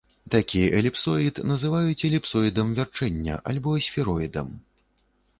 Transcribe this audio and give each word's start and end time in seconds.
Такі 0.33 0.61
эліпсоід 0.77 1.35
называюць 1.51 2.05
эліпсоідам 2.09 2.71
вярчэння, 2.79 3.35
альбо 3.53 3.75
сфероідам. 3.89 4.49